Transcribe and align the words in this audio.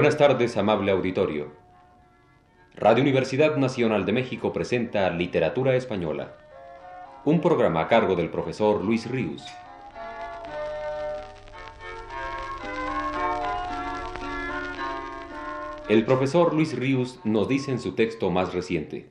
Buenas 0.00 0.16
tardes, 0.16 0.56
amable 0.56 0.92
auditorio. 0.92 1.52
Radio 2.74 3.02
Universidad 3.02 3.56
Nacional 3.56 4.06
de 4.06 4.12
México 4.12 4.50
presenta 4.50 5.10
Literatura 5.10 5.76
Española, 5.76 6.38
un 7.26 7.42
programa 7.42 7.82
a 7.82 7.88
cargo 7.88 8.16
del 8.16 8.30
profesor 8.30 8.82
Luis 8.82 9.10
Ríos. 9.10 9.44
El 15.90 16.06
profesor 16.06 16.54
Luis 16.54 16.74
Ríos 16.74 17.20
nos 17.24 17.46
dice 17.46 17.70
en 17.70 17.78
su 17.78 17.94
texto 17.94 18.30
más 18.30 18.54
reciente. 18.54 19.10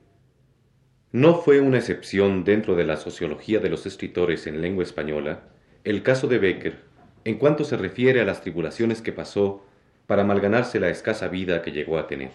No 1.12 1.36
fue 1.36 1.62
una 1.62 1.78
excepción 1.78 2.44
dentro 2.44 2.74
de 2.74 2.86
la 2.86 2.98
sociología 2.98 3.60
de 3.60 3.70
los 3.70 3.86
escritores 3.86 4.48
en 4.48 4.60
lengua 4.60 4.86
española 4.86 5.42
el 5.84 6.02
caso 6.02 6.26
de 6.26 6.40
Becker 6.40 6.84
en 7.26 7.38
cuanto 7.38 7.64
se 7.64 7.78
refiere 7.78 8.22
a 8.22 8.26
las 8.26 8.42
tribulaciones 8.42 9.04
que 9.04 9.14
pasó 9.14 9.69
para 10.10 10.24
malganarse 10.24 10.80
la 10.80 10.90
escasa 10.90 11.28
vida 11.28 11.62
que 11.62 11.72
llegó 11.72 12.00
a 12.00 12.08
tener. 12.08 12.32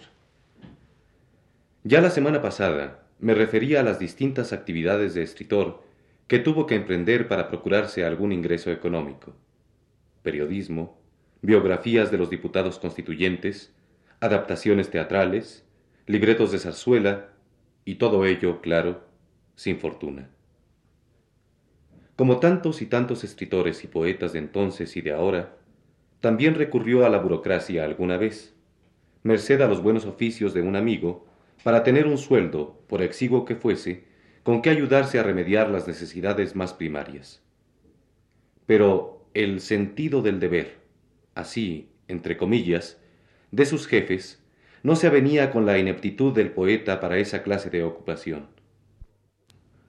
Ya 1.83 1.99
la 1.99 2.09
semana 2.09 2.41
pasada 2.41 3.03
me 3.19 3.33
refería 3.33 3.81
a 3.81 3.83
las 3.83 3.99
distintas 3.99 4.53
actividades 4.53 5.13
de 5.13 5.23
escritor 5.23 5.83
que 6.29 6.39
tuvo 6.39 6.67
que 6.67 6.75
emprender 6.75 7.27
para 7.27 7.49
procurarse 7.49 8.05
algún 8.05 8.31
ingreso 8.31 8.71
económico. 8.71 9.35
Periodismo, 10.23 10.97
biografías 11.41 12.11
de 12.11 12.17
los 12.17 12.29
diputados 12.29 12.79
constituyentes, 12.79 13.73
adaptaciones 14.21 14.89
teatrales, 14.89 15.65
libretos 16.07 16.53
de 16.53 16.59
zarzuela, 16.59 17.31
y 17.83 17.95
todo 17.95 18.25
ello, 18.25 18.61
claro, 18.61 19.03
sin 19.55 19.79
fortuna. 19.79 20.29
Como 22.15 22.39
tantos 22.39 22.81
y 22.81 22.85
tantos 22.85 23.25
escritores 23.25 23.83
y 23.83 23.87
poetas 23.87 24.31
de 24.31 24.39
entonces 24.39 24.95
y 24.95 25.01
de 25.01 25.11
ahora, 25.11 25.57
también 26.19 26.55
recurrió 26.55 27.05
a 27.05 27.09
la 27.09 27.19
burocracia 27.19 27.83
alguna 27.83 28.17
vez, 28.17 28.55
merced 29.23 29.61
a 29.61 29.67
los 29.67 29.81
buenos 29.81 30.05
oficios 30.05 30.53
de 30.53 30.61
un 30.61 30.75
amigo, 30.75 31.25
para 31.63 31.83
tener 31.83 32.07
un 32.07 32.17
sueldo, 32.17 32.79
por 32.87 33.01
exiguo 33.01 33.45
que 33.45 33.55
fuese, 33.55 34.03
con 34.43 34.61
que 34.61 34.69
ayudarse 34.69 35.17
a 35.17 35.23
remediar 35.23 35.69
las 35.69 35.87
necesidades 35.87 36.55
más 36.55 36.73
primarias. 36.73 37.41
Pero 38.65 39.27
el 39.33 39.61
sentido 39.61 40.21
del 40.21 40.39
deber, 40.39 40.75
así, 41.33 41.89
entre 42.07 42.37
comillas, 42.37 43.01
de 43.51 43.65
sus 43.65 43.87
jefes, 43.87 44.43
no 44.83 44.95
se 44.95 45.07
avenía 45.07 45.49
con 45.49 45.65
la 45.65 45.79
ineptitud 45.79 46.33
del 46.33 46.51
poeta 46.51 46.99
para 46.99 47.17
esa 47.17 47.41
clase 47.41 47.71
de 47.71 47.83
ocupación. 47.83 48.47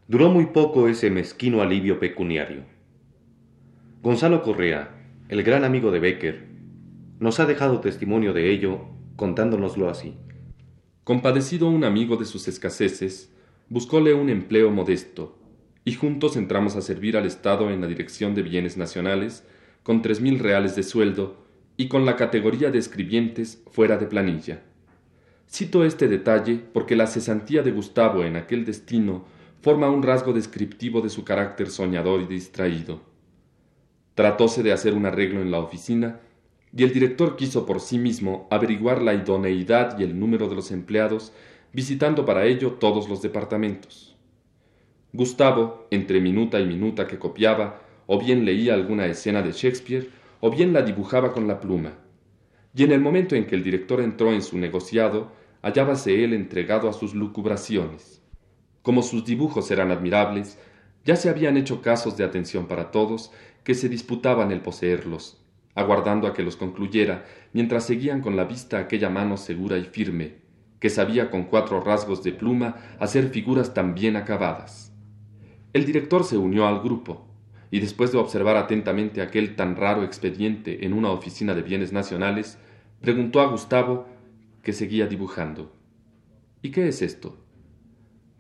Duró 0.09 0.31
muy 0.31 0.47
poco 0.47 0.89
ese 0.89 1.11
mezquino 1.11 1.61
alivio 1.61 1.99
pecuniario. 1.99 2.63
Gonzalo 4.03 4.43
Correa, 4.43 5.06
el 5.29 5.43
gran 5.43 5.65
amigo 5.65 5.91
de 5.91 5.99
Becker, 5.99 6.47
nos 7.19 7.41
ha 7.41 7.47
dejado 7.47 7.81
testimonio 7.81 8.33
de 8.33 8.53
ello 8.53 8.87
contándonoslo 9.17 9.91
así. 9.91 10.15
Compadecido 11.03 11.69
un 11.69 11.83
amigo 11.83 12.17
de 12.17 12.25
sus 12.25 12.47
escaseces, 12.47 13.33
buscóle 13.69 14.15
un 14.15 14.31
empleo 14.31 14.71
modesto, 14.71 15.37
y 15.85 15.95
juntos 15.95 16.37
entramos 16.37 16.77
a 16.77 16.81
servir 16.81 17.17
al 17.17 17.27
Estado 17.27 17.71
en 17.71 17.81
la 17.81 17.89
Dirección 17.89 18.37
de 18.37 18.43
Bienes 18.43 18.77
Nacionales, 18.77 19.45
con 19.83 20.01
tres 20.01 20.21
mil 20.21 20.39
reales 20.39 20.77
de 20.77 20.85
sueldo 20.85 21.45
y 21.77 21.89
con 21.89 22.07
la 22.07 22.15
categoría 22.15 22.71
de 22.71 22.79
escribientes 22.79 23.63
fuera 23.73 23.99
de 23.99 24.07
planilla. 24.07 24.63
Cito 25.51 25.85
este 25.85 26.07
detalle 26.07 26.61
porque 26.73 26.95
la 26.95 27.09
cesantía 27.09 27.63
de 27.63 27.73
Gustavo 27.73 28.25
en 28.25 28.37
aquel 28.37 28.65
destino 28.65 29.25
forma 29.61 29.91
un 29.91 30.05
rasgo 30.05 30.33
descriptivo 30.33 31.01
de 31.01 31.09
su 31.09 31.25
carácter 31.25 31.71
soñador 31.71 32.21
y 32.23 32.27
distraído. 32.27 33.16
Tratóse 34.17 34.63
de 34.63 34.73
hacer 34.73 34.95
un 34.95 35.05
arreglo 35.05 35.43
en 35.43 35.51
la 35.51 35.61
oficina, 35.61 36.21
y 36.75 36.85
el 36.85 36.93
director 36.95 37.37
quiso 37.37 37.67
por 37.67 37.81
sí 37.81 37.99
mismo 37.99 38.49
averiguar 38.51 39.03
la 39.03 39.13
idoneidad 39.13 39.99
y 39.99 40.05
el 40.05 40.19
número 40.19 40.49
de 40.49 40.55
los 40.55 40.71
empleados, 40.71 41.35
visitando 41.75 42.25
para 42.25 42.47
ello 42.47 42.73
todos 42.73 43.11
los 43.11 43.21
departamentos. 43.21 44.17
Gustavo, 45.13 45.87
entre 45.91 46.23
minuta 46.23 46.59
y 46.61 46.65
minuta 46.65 47.07
que 47.07 47.19
copiaba, 47.19 47.83
o 48.07 48.19
bien 48.19 48.47
leía 48.47 48.73
alguna 48.73 49.05
escena 49.05 49.43
de 49.43 49.53
Shakespeare, 49.53 50.09
o 50.41 50.51
bien 50.51 50.73
la 50.73 50.81
dibujaba 50.81 51.35
con 51.35 51.47
la 51.47 51.61
pluma. 51.61 51.93
Y 52.75 52.85
en 52.85 52.93
el 52.93 53.01
momento 53.03 53.35
en 53.35 53.47
que 53.47 53.55
el 53.55 53.63
director 53.63 54.01
entró 54.01 54.33
en 54.33 54.41
su 54.41 54.57
negociado, 54.57 55.31
hallábase 55.61 56.25
él 56.25 56.33
entregado 56.33 56.89
a 56.89 56.95
sus 56.95 57.15
lucubraciones. 57.15 58.23
Como 58.81 59.03
sus 59.03 59.27
dibujos 59.27 59.71
eran 59.71 59.91
admirables, 59.91 60.59
ya 61.05 61.17
se 61.17 61.29
habían 61.29 61.59
hecho 61.59 61.83
casos 61.83 62.17
de 62.17 62.25
atención 62.25 62.67
para 62.67 62.91
todos 62.91 63.31
que 63.67 63.75
se 63.75 63.89
disputaban 63.89 64.53
el 64.53 64.61
poseerlos, 64.61 65.45
aguardando 65.75 66.29
a 66.29 66.35
que 66.35 66.45
los 66.45 66.55
concluyera, 66.55 67.25
mientras 67.53 67.85
seguían 67.85 68.21
con 68.21 68.37
la 68.37 68.45
vista 68.45 68.79
aquella 68.79 69.11
mano 69.11 69.37
segura 69.37 69.77
y 69.77 69.83
firme, 69.83 70.37
que 70.79 70.89
sabía 70.89 71.33
con 71.33 71.47
cuatro 71.47 71.81
rasgos 71.81 72.23
de 72.23 72.31
pluma 72.31 72.77
hacer 73.01 73.29
figuras 73.31 73.75
tan 73.75 73.97
bien 73.97 74.15
acabadas. 74.15 74.93
El 75.73 75.85
director 75.85 76.23
se 76.23 76.39
unió 76.39 76.69
al 76.69 76.81
grupo, 76.81 77.27
y 77.73 77.81
después 77.81 78.13
de 78.13 78.19
observar 78.19 78.57
atentamente 78.57 79.21
aquel 79.21 79.57
tan 79.57 79.75
raro 79.75 80.05
expediente 80.05 80.87
en 80.87 80.93
una 80.93 81.11
oficina 81.11 81.53
de 81.53 81.63
bienes 81.63 81.93
nacionales, 81.93 82.59
preguntó 83.01 83.41
a 83.41 83.47
Gustavo, 83.47 84.07
que 84.63 84.73
seguía 84.73 85.09
dibujando. 85.09 85.73
¿Y 86.63 86.71
qué 86.71 86.87
es 86.87 87.03
esto? 87.03 87.37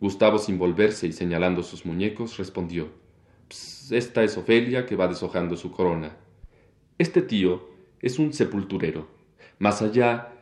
Gustavo, 0.00 0.38
sin 0.38 0.56
volverse 0.56 1.09
y 1.09 1.12
señalando 1.12 1.65
sus 1.65 1.84
muñecos, 1.84 2.36
respondió 2.36 3.05
esta 3.90 4.24
es 4.24 4.36
Ofelia 4.36 4.86
que 4.86 4.96
va 4.96 5.08
deshojando 5.08 5.56
su 5.56 5.70
corona. 5.70 6.16
Este 6.98 7.22
tío 7.22 7.68
es 8.00 8.18
un 8.18 8.32
sepulturero. 8.32 9.08
Más 9.58 9.82
allá. 9.82 10.32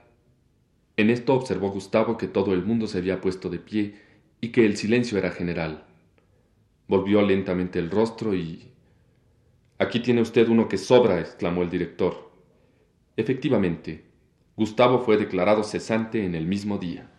En 0.97 1.11
esto 1.11 1.35
observó 1.35 1.71
Gustavo 1.71 2.17
que 2.17 2.29
todo 2.29 2.55
el 2.55 2.65
mundo 2.65 2.87
se 2.87 2.99
había 2.99 3.21
puesto 3.21 3.51
de 3.51 3.59
pie 3.59 3.97
y 4.41 4.49
que 4.49 4.65
el 4.65 4.77
silencio 4.77 5.19
era 5.19 5.31
general. 5.31 5.85
Volvió 6.87 7.23
lentamente 7.23 7.79
el 7.79 7.91
rostro 7.91 8.35
y. 8.35 8.71
Aquí 9.79 10.01
tiene 10.01 10.21
usted 10.21 10.49
uno 10.49 10.69
que 10.69 10.79
sobra, 10.79 11.19
exclamó 11.19 11.63
el 11.63 11.71
director. 11.71 12.31
Efectivamente, 13.17 14.05
Gustavo 14.57 15.01
fue 15.01 15.17
declarado 15.17 15.65
cesante 15.65 16.25
en 16.25 16.37
el 16.37 16.47
mismo 16.47 16.79
día. 16.79 17.11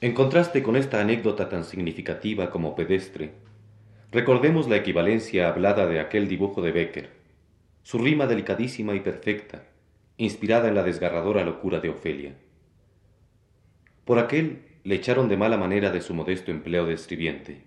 En 0.00 0.14
contraste 0.14 0.62
con 0.62 0.76
esta 0.76 1.00
anécdota 1.00 1.48
tan 1.48 1.64
significativa 1.64 2.50
como 2.50 2.74
pedestre, 2.74 3.34
Recordemos 4.12 4.68
la 4.68 4.74
equivalencia 4.74 5.48
hablada 5.48 5.86
de 5.86 6.00
aquel 6.00 6.26
dibujo 6.26 6.62
de 6.62 6.72
Becker, 6.72 7.10
su 7.84 7.96
rima 7.98 8.26
delicadísima 8.26 8.96
y 8.96 9.00
perfecta, 9.00 9.62
inspirada 10.16 10.66
en 10.66 10.74
la 10.74 10.82
desgarradora 10.82 11.44
locura 11.44 11.78
de 11.78 11.90
Ofelia. 11.90 12.34
Por 14.04 14.18
aquel 14.18 14.62
le 14.82 14.96
echaron 14.96 15.28
de 15.28 15.36
mala 15.36 15.56
manera 15.56 15.92
de 15.92 16.00
su 16.00 16.12
modesto 16.12 16.50
empleo 16.50 16.86
de 16.86 16.94
escribiente. 16.94 17.62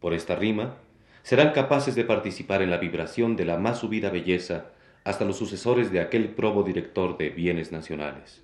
Por 0.00 0.14
esta 0.14 0.36
rima, 0.36 0.76
serán 1.22 1.52
capaces 1.52 1.94
de 1.94 2.04
participar 2.04 2.62
en 2.62 2.70
la 2.70 2.78
vibración 2.78 3.36
de 3.36 3.44
la 3.44 3.58
más 3.58 3.80
subida 3.80 4.08
belleza 4.08 4.70
hasta 5.04 5.26
los 5.26 5.36
sucesores 5.36 5.92
de 5.92 6.00
aquel 6.00 6.30
probo 6.30 6.62
director 6.62 7.18
de 7.18 7.28
bienes 7.28 7.72
nacionales. 7.72 8.42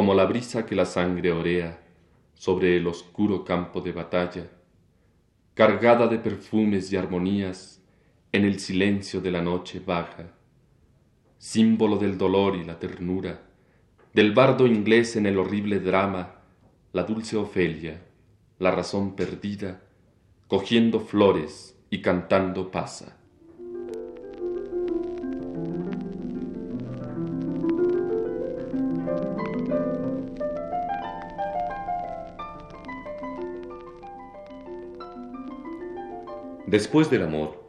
Como 0.00 0.14
la 0.14 0.24
brisa 0.24 0.64
que 0.64 0.74
la 0.74 0.86
sangre 0.86 1.30
orea 1.30 1.78
sobre 2.32 2.78
el 2.78 2.86
oscuro 2.86 3.44
campo 3.44 3.82
de 3.82 3.92
batalla, 3.92 4.50
cargada 5.52 6.06
de 6.06 6.16
perfumes 6.16 6.90
y 6.90 6.96
armonías, 6.96 7.82
en 8.32 8.46
el 8.46 8.60
silencio 8.60 9.20
de 9.20 9.30
la 9.30 9.42
noche 9.42 9.78
baja, 9.84 10.32
símbolo 11.36 11.98
del 11.98 12.16
dolor 12.16 12.56
y 12.56 12.64
la 12.64 12.78
ternura, 12.78 13.42
del 14.14 14.32
bardo 14.32 14.66
inglés 14.66 15.16
en 15.16 15.26
el 15.26 15.36
horrible 15.36 15.80
drama, 15.80 16.36
la 16.94 17.02
dulce 17.02 17.36
Ofelia, 17.36 18.00
la 18.58 18.70
razón 18.70 19.14
perdida, 19.14 19.82
cogiendo 20.48 21.00
flores 21.00 21.78
y 21.90 22.00
cantando 22.00 22.70
pasa. 22.70 23.19
Después 36.70 37.10
del 37.10 37.22
amor, 37.22 37.68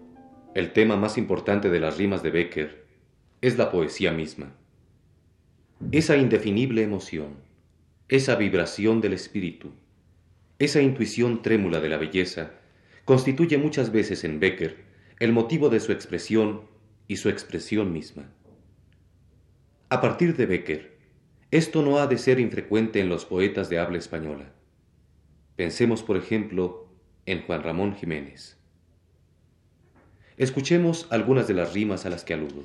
el 0.53 0.73
tema 0.73 0.95
más 0.95 1.17
importante 1.17 1.71
de 1.71 1.79
las 1.79 1.97
rimas 1.97 2.21
de 2.21 2.29
Becker 2.29 2.85
es 3.41 3.57
la 3.57 3.71
poesía 3.71 4.11
misma. 4.11 4.53
Esa 5.91 6.17
indefinible 6.17 6.83
emoción, 6.83 7.37
esa 8.09 8.35
vibración 8.35 9.01
del 9.01 9.13
espíritu, 9.13 9.71
esa 10.59 10.83
intuición 10.83 11.41
trémula 11.41 11.79
de 11.79 11.89
la 11.89 11.97
belleza, 11.97 12.51
constituye 13.03 13.57
muchas 13.57 13.91
veces 13.91 14.23
en 14.23 14.39
Becker 14.39 14.85
el 15.17 15.33
motivo 15.33 15.69
de 15.69 15.79
su 15.79 15.91
expresión 15.91 16.69
y 17.07 17.15
su 17.15 17.29
expresión 17.29 17.91
misma. 17.91 18.29
A 19.89 19.99
partir 19.99 20.37
de 20.37 20.45
Becker, 20.45 20.99
Esto 21.49 21.81
no 21.81 21.97
ha 21.97 22.05
de 22.05 22.19
ser 22.19 22.39
infrecuente 22.39 22.99
en 22.99 23.09
los 23.09 23.25
poetas 23.25 23.67
de 23.67 23.79
habla 23.79 23.97
española. 23.97 24.53
Pensemos, 25.55 26.03
por 26.03 26.17
ejemplo, 26.17 26.87
en 27.25 27.41
Juan 27.41 27.63
Ramón 27.63 27.95
Jiménez. 27.95 28.60
Escuchemos 30.41 31.05
algunas 31.11 31.47
de 31.47 31.53
las 31.53 31.71
rimas 31.71 32.07
a 32.07 32.09
las 32.09 32.23
que 32.23 32.33
aludo. 32.33 32.63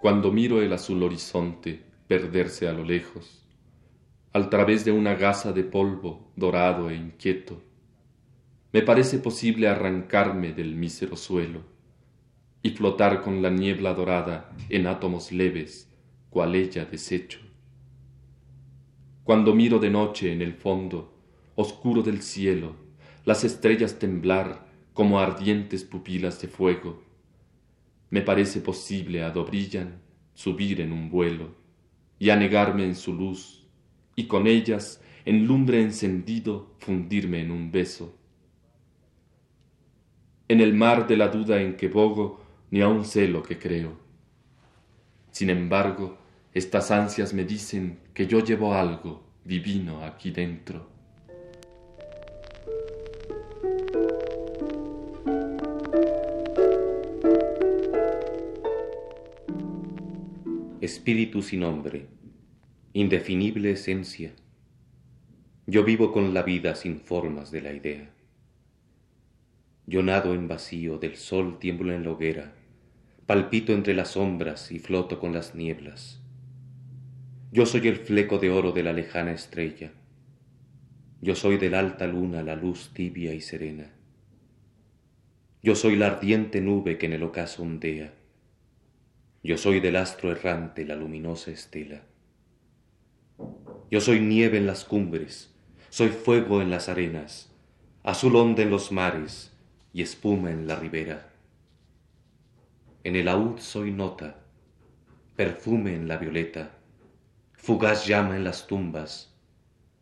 Cuando 0.00 0.32
miro 0.32 0.62
el 0.62 0.72
azul 0.72 1.04
horizonte 1.04 1.80
perderse 2.08 2.66
a 2.66 2.72
lo 2.72 2.82
lejos, 2.82 3.46
al 4.32 4.50
través 4.50 4.84
de 4.84 4.90
una 4.90 5.14
gasa 5.14 5.52
de 5.52 5.62
polvo 5.62 6.32
dorado 6.34 6.90
e 6.90 6.96
inquieto, 6.96 7.62
me 8.72 8.82
parece 8.82 9.20
posible 9.20 9.68
arrancarme 9.68 10.52
del 10.52 10.74
mísero 10.74 11.14
suelo 11.14 11.60
y 12.62 12.70
flotar 12.70 13.20
con 13.20 13.42
la 13.42 13.50
niebla 13.50 13.94
dorada 13.94 14.50
en 14.70 14.88
átomos 14.88 15.30
leves, 15.30 15.93
cual 16.34 16.56
ella 16.56 16.84
desecho. 16.84 17.38
Cuando 19.22 19.54
miro 19.54 19.78
de 19.78 19.88
noche 19.88 20.32
en 20.32 20.42
el 20.42 20.52
fondo 20.52 21.14
oscuro 21.54 22.02
del 22.02 22.22
cielo 22.22 22.74
las 23.24 23.44
estrellas 23.44 24.00
temblar 24.00 24.66
como 24.94 25.20
ardientes 25.20 25.84
pupilas 25.84 26.42
de 26.42 26.48
fuego, 26.48 27.04
me 28.10 28.20
parece 28.20 28.60
posible 28.60 29.22
a 29.22 29.30
do 29.30 29.44
brillan 29.44 30.02
subir 30.34 30.80
en 30.80 30.90
un 30.92 31.08
vuelo 31.08 31.54
y 32.18 32.30
anegarme 32.30 32.84
en 32.84 32.96
su 32.96 33.14
luz 33.14 33.68
y 34.16 34.26
con 34.26 34.48
ellas 34.48 35.00
en 35.24 35.46
lumbre 35.46 35.80
encendido 35.82 36.74
fundirme 36.80 37.42
en 37.42 37.52
un 37.52 37.70
beso. 37.70 38.18
En 40.48 40.60
el 40.60 40.74
mar 40.74 41.06
de 41.06 41.16
la 41.16 41.28
duda 41.28 41.62
en 41.62 41.76
que 41.76 41.86
bogo, 41.86 42.40
ni 42.72 42.80
aun 42.80 43.04
sé 43.04 43.28
lo 43.28 43.40
que 43.44 43.56
creo. 43.56 43.92
Sin 45.30 45.50
embargo, 45.50 46.23
estas 46.54 46.92
ansias 46.92 47.34
me 47.34 47.44
dicen 47.44 47.98
que 48.14 48.28
yo 48.28 48.38
llevo 48.38 48.74
algo 48.74 49.24
divino 49.44 50.04
aquí 50.04 50.30
dentro. 50.30 50.86
Espíritu 60.80 61.42
sin 61.42 61.60
nombre, 61.60 62.06
indefinible 62.92 63.72
esencia, 63.72 64.32
yo 65.66 65.82
vivo 65.82 66.12
con 66.12 66.34
la 66.34 66.42
vida 66.42 66.76
sin 66.76 67.00
formas 67.00 67.50
de 67.50 67.62
la 67.62 67.72
idea. 67.72 68.10
Yo 69.86 70.04
nado 70.04 70.34
en 70.34 70.46
vacío, 70.46 70.98
del 70.98 71.16
sol 71.16 71.58
tiemblo 71.58 71.92
en 71.92 72.04
la 72.04 72.12
hoguera, 72.12 72.54
palpito 73.26 73.72
entre 73.72 73.94
las 73.94 74.10
sombras 74.10 74.70
y 74.70 74.78
floto 74.78 75.18
con 75.18 75.32
las 75.32 75.56
nieblas. 75.56 76.23
Yo 77.54 77.66
soy 77.66 77.86
el 77.86 77.98
fleco 77.98 78.38
de 78.38 78.50
oro 78.50 78.72
de 78.72 78.82
la 78.82 78.92
lejana 78.92 79.30
estrella. 79.30 79.92
Yo 81.20 81.36
soy 81.36 81.56
de 81.56 81.70
la 81.70 81.78
alta 81.78 82.08
luna 82.08 82.42
la 82.42 82.56
luz 82.56 82.90
tibia 82.92 83.32
y 83.32 83.40
serena. 83.40 83.92
Yo 85.62 85.76
soy 85.76 85.94
la 85.94 86.08
ardiente 86.08 86.60
nube 86.60 86.98
que 86.98 87.06
en 87.06 87.12
el 87.12 87.22
ocaso 87.22 87.62
ondea. 87.62 88.12
Yo 89.44 89.56
soy 89.56 89.78
del 89.78 89.94
astro 89.94 90.32
errante 90.32 90.84
la 90.84 90.96
luminosa 90.96 91.52
estela. 91.52 92.02
Yo 93.88 94.00
soy 94.00 94.18
nieve 94.18 94.58
en 94.58 94.66
las 94.66 94.84
cumbres, 94.84 95.54
soy 95.90 96.08
fuego 96.08 96.60
en 96.60 96.70
las 96.70 96.88
arenas, 96.88 97.52
azul 98.02 98.34
onda 98.34 98.64
en 98.64 98.70
los 98.70 98.90
mares 98.90 99.52
y 99.92 100.02
espuma 100.02 100.50
en 100.50 100.66
la 100.66 100.74
ribera. 100.74 101.30
En 103.04 103.14
el 103.14 103.26
laúd 103.26 103.60
soy 103.60 103.92
nota, 103.92 104.40
perfume 105.36 105.94
en 105.94 106.08
la 106.08 106.16
violeta, 106.16 106.80
fugaz 107.64 108.06
llama 108.06 108.36
en 108.36 108.44
las 108.44 108.66
tumbas 108.66 109.32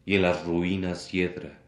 y 0.05 0.17
en 0.17 0.23
las 0.23 0.45
ruinas 0.45 1.13
hiedra. 1.13 1.61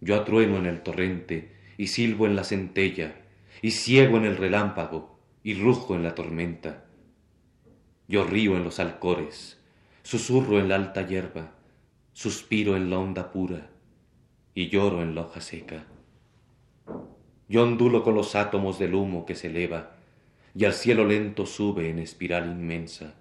Yo 0.00 0.16
atrueno 0.16 0.56
en 0.56 0.64
el 0.64 0.80
torrente 0.80 1.54
y 1.76 1.88
silbo 1.88 2.24
en 2.24 2.34
la 2.34 2.44
centella 2.44 3.14
y 3.60 3.72
ciego 3.72 4.16
en 4.16 4.24
el 4.24 4.38
relámpago 4.38 5.18
y 5.42 5.52
rujo 5.52 5.94
en 5.96 6.02
la 6.02 6.14
tormenta. 6.14 6.86
Yo 8.08 8.24
río 8.24 8.56
en 8.56 8.64
los 8.64 8.80
alcores, 8.80 9.60
susurro 10.02 10.58
en 10.58 10.70
la 10.70 10.76
alta 10.76 11.06
hierba, 11.06 11.52
suspiro 12.14 12.76
en 12.76 12.88
la 12.88 12.98
onda 12.98 13.30
pura 13.30 13.68
y 14.54 14.70
lloro 14.70 15.02
en 15.02 15.14
la 15.14 15.26
hoja 15.26 15.42
seca. 15.42 15.84
Yo 17.50 17.64
ondulo 17.64 18.02
con 18.02 18.14
los 18.14 18.34
átomos 18.34 18.78
del 18.78 18.94
humo 18.94 19.26
que 19.26 19.34
se 19.34 19.48
eleva 19.48 19.90
y 20.54 20.64
al 20.64 20.72
cielo 20.72 21.04
lento 21.04 21.44
sube 21.44 21.90
en 21.90 21.98
espiral 21.98 22.50
inmensa. 22.50 23.19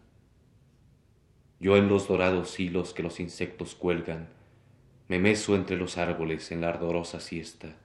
Yo 1.59 1.75
en 1.75 1.89
los 1.89 2.07
dorados 2.07 2.57
hilos 2.59 2.93
que 2.93 3.03
los 3.03 3.19
insectos 3.19 3.75
cuelgan, 3.75 4.29
me 5.09 5.19
meso 5.19 5.55
entre 5.55 5.75
los 5.75 5.97
árboles 5.97 6.51
en 6.51 6.61
la 6.61 6.69
ardorosa 6.69 7.19
siesta. 7.19 7.75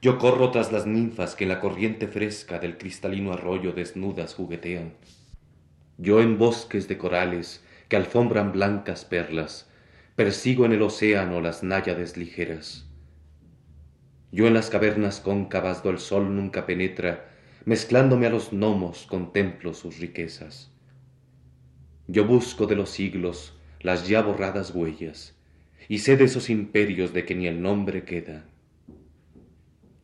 Yo 0.00 0.18
corro 0.18 0.50
tras 0.50 0.70
las 0.70 0.86
ninfas 0.86 1.34
que 1.34 1.44
en 1.44 1.48
la 1.48 1.60
corriente 1.60 2.06
fresca 2.06 2.58
del 2.58 2.78
cristalino 2.78 3.32
arroyo 3.32 3.72
desnudas 3.72 4.34
juguetean. 4.34 4.94
Yo 5.98 6.20
en 6.20 6.38
bosques 6.38 6.86
de 6.88 6.96
corales 6.96 7.64
que 7.88 7.96
alfombran 7.96 8.52
blancas 8.52 9.04
perlas, 9.04 9.68
persigo 10.14 10.64
en 10.64 10.72
el 10.72 10.82
océano 10.82 11.40
las 11.40 11.62
náyades 11.62 12.16
ligeras. 12.16 12.86
Yo 14.30 14.46
en 14.46 14.54
las 14.54 14.70
cavernas 14.70 15.20
cóncavas 15.20 15.82
do 15.82 15.90
el 15.90 15.98
sol 15.98 16.36
nunca 16.36 16.66
penetra, 16.66 17.28
mezclándome 17.64 18.26
a 18.26 18.30
los 18.30 18.52
gnomos 18.52 19.06
contemplo 19.06 19.74
sus 19.74 19.98
riquezas. 19.98 20.70
Yo 22.10 22.24
busco 22.24 22.66
de 22.66 22.76
los 22.76 22.90
siglos 22.90 23.54
las 23.80 24.08
ya 24.08 24.20
borradas 24.20 24.74
huellas, 24.74 25.34
y 25.88 25.98
sé 25.98 26.16
de 26.16 26.24
esos 26.24 26.50
imperios 26.50 27.12
de 27.12 27.24
que 27.24 27.34
ni 27.34 27.46
el 27.46 27.62
nombre 27.62 28.04
queda 28.04 28.44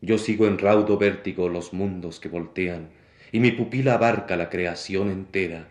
yo 0.01 0.17
sigo 0.17 0.45
en 0.45 0.59
raudo 0.59 0.97
vértigo 0.97 1.49
los 1.49 1.73
mundos 1.73 2.19
que 2.19 2.29
voltean, 2.29 2.89
y 3.31 3.39
mi 3.39 3.51
pupila 3.51 3.95
abarca 3.95 4.37
la 4.37 4.49
creación 4.49 5.09
entera. 5.09 5.69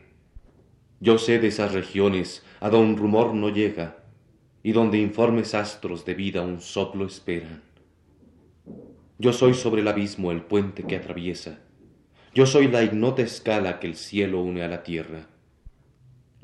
Yo 1.00 1.18
sé 1.18 1.38
de 1.38 1.48
esas 1.48 1.72
regiones 1.72 2.44
a 2.60 2.68
un 2.70 2.96
rumor 2.96 3.34
no 3.34 3.50
llega, 3.50 3.98
y 4.62 4.72
donde 4.72 4.98
informes 4.98 5.54
astros 5.54 6.04
de 6.04 6.14
vida 6.14 6.42
un 6.42 6.60
soplo 6.60 7.06
esperan. 7.06 7.62
Yo 9.18 9.32
soy 9.32 9.54
sobre 9.54 9.82
el 9.82 9.88
abismo 9.88 10.32
el 10.32 10.42
puente 10.42 10.82
que 10.82 10.96
atraviesa, 10.96 11.60
yo 12.34 12.44
soy 12.44 12.68
la 12.68 12.82
ignota 12.82 13.22
escala 13.22 13.78
que 13.78 13.86
el 13.86 13.96
cielo 13.96 14.42
une 14.42 14.62
a 14.62 14.68
la 14.68 14.82
tierra. 14.82 15.28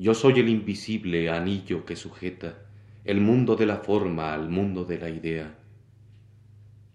Yo 0.03 0.13
soy 0.13 0.41
el 0.41 0.49
invisible 0.49 1.29
anillo 1.29 1.85
que 1.85 1.95
sujeta 1.95 2.57
el 3.05 3.21
mundo 3.21 3.55
de 3.55 3.65
la 3.65 3.77
forma 3.77 4.33
al 4.33 4.49
mundo 4.49 4.83
de 4.83 4.99
la 4.99 5.09
idea. 5.09 5.57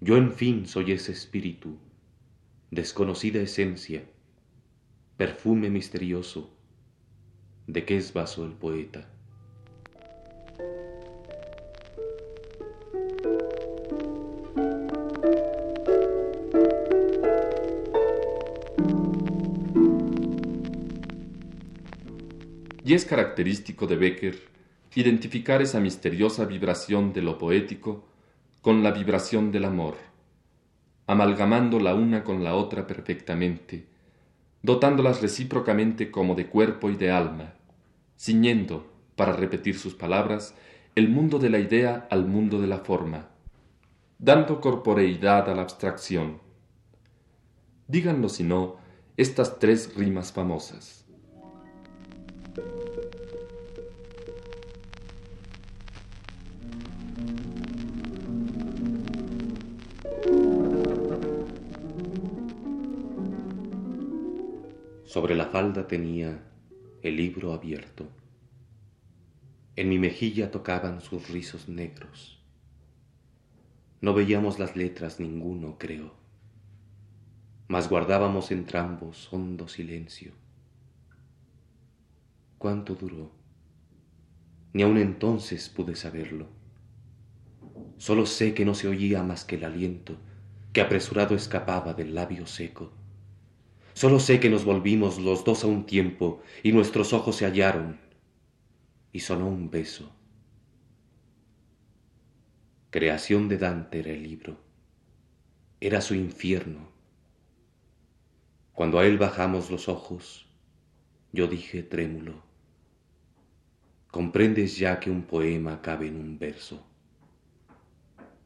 Yo 0.03 0.19
en 0.19 0.31
fin 0.31 0.67
soy 0.67 0.93
ese 0.93 1.13
espíritu, 1.13 1.79
desconocida 2.71 3.41
esencia, 3.41 4.05
perfume 5.17 5.71
misterioso, 5.71 6.55
de 7.67 7.87
qué 7.87 7.97
es 7.97 8.13
vaso 8.13 8.45
el 8.45 8.53
poeta. 8.53 9.09
Y 22.89 22.95
es 22.95 23.05
característico 23.05 23.87
de 23.87 23.97
Becker 23.97 24.39
identificar 24.95 25.61
esa 25.61 25.79
misteriosa 25.79 26.47
vibración 26.47 27.13
de 27.13 27.21
lo 27.21 27.37
poético 27.37 28.07
con 28.63 28.83
la 28.83 28.93
vibración 28.93 29.53
del 29.53 29.67
amor, 29.67 29.97
amalgamando 31.07 31.81
la 31.81 31.95
una 31.95 32.25
con 32.25 32.43
la 32.43 32.55
otra 32.55 32.87
perfectamente, 32.87 33.85
dotándolas 34.63 35.21
recíprocamente 35.21 36.11
como 36.11 36.35
de 36.35 36.47
cuerpo 36.47 36.89
y 36.89 36.97
de 36.97 37.11
alma, 37.11 37.53
ciñendo, 38.19 38.91
para 39.17 39.35
repetir 39.35 39.79
sus 39.79 39.95
palabras, 39.95 40.55
el 40.95 41.11
mundo 41.11 41.39
de 41.39 41.51
la 41.51 41.59
idea 41.59 42.09
al 42.11 42.25
mundo 42.25 42.59
de 42.59 42.69
la 42.69 42.79
forma, 42.79 43.29
dando 44.19 44.63
corporeidad 44.63 45.51
a 45.51 45.55
la 45.55 45.61
abstracción. 45.61 46.41
Díganlo 47.87 48.31
si 48.31 48.45
no, 48.45 48.77
estas 49.19 49.59
tres 49.59 49.95
rimas 49.95 50.33
famosas. 50.33 51.05
Sobre 65.05 65.35
la 65.35 65.47
falda 65.47 65.87
tenía 65.87 66.39
el 67.03 67.17
libro 67.17 67.53
abierto. 67.53 68.07
En 69.75 69.89
mi 69.89 69.99
mejilla 69.99 70.51
tocaban 70.51 71.01
sus 71.01 71.31
rizos 71.31 71.69
negros. 71.69 72.39
No 74.01 74.15
veíamos 74.15 74.59
las 74.59 74.77
letras 74.77 75.19
ninguno, 75.19 75.77
creo, 75.79 76.13
mas 77.69 77.89
guardábamos 77.89 78.51
entrambos 78.51 79.33
hondo 79.33 79.67
silencio. 79.67 80.33
¿Cuánto 82.59 82.97
duró? 82.97 83.31
Ni 84.73 84.83
aun 84.83 84.99
entonces 84.99 85.69
pude 85.69 85.95
saberlo. 85.95 86.49
Solo 87.99 88.27
sé 88.27 88.53
que 88.53 88.65
no 88.65 88.75
se 88.75 88.89
oía 88.89 89.23
más 89.23 89.45
que 89.45 89.55
el 89.57 89.65
aliento 89.65 90.17
que 90.73 90.81
apresurado 90.81 91.35
escapaba 91.35 91.95
del 91.95 92.15
labio 92.15 92.47
seco. 92.47 92.93
Solo 93.95 94.21
sé 94.21 94.41
que 94.41 94.51
nos 94.51 94.65
volvimos 94.65 95.19
los 95.19 95.45
dos 95.45 95.65
a 95.65 95.67
un 95.69 95.87
tiempo 95.87 96.43
y 96.63 96.73
nuestros 96.73 97.13
ojos 97.13 97.37
se 97.37 97.47
hallaron 97.47 97.99
y 99.13 99.21
sonó 99.21 99.49
un 99.49 99.71
beso. 99.71 100.13
Creación 102.91 103.49
de 103.49 103.59
Dante 103.59 104.01
era 104.01 104.11
el 104.11 104.23
libro. 104.23 104.57
Era 105.81 106.01
su 106.01 106.15
infierno. 106.15 106.91
Cuando 108.73 108.99
a 108.99 109.07
él 109.07 109.17
bajamos 109.17 109.71
los 109.71 109.89
ojos, 109.89 110.49
yo 111.33 111.47
dije 111.47 111.83
trémulo, 111.83 112.48
¿comprendes 114.11 114.79
ya 114.79 114.99
que 114.99 115.11
un 115.11 115.23
poema 115.23 115.81
cabe 115.81 116.09
en 116.09 116.17
un 116.17 116.39
verso? 116.39 116.85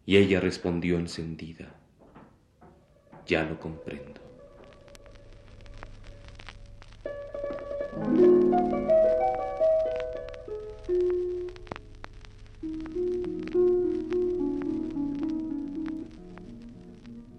Y 0.05 0.17
ella 0.17 0.41
respondió 0.41 0.99
encendida, 0.99 1.73
ya 3.27 3.45
lo 3.45 3.59
comprendo. 3.59 4.21